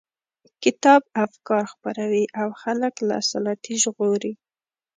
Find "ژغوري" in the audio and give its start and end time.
3.83-4.33